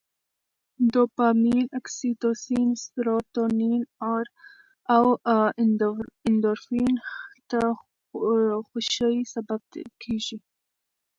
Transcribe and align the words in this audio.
دوپامین، 0.93 1.65
اکسي 1.79 2.11
توسین، 2.21 2.67
سروتونین 2.85 3.81
او 4.95 5.05
اندورفین 6.29 6.93
د 7.51 7.53
خوښۍ 8.67 9.17
سبب 9.33 9.61
کېږي. 10.01 10.37